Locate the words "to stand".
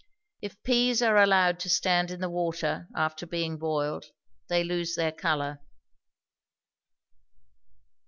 1.59-2.09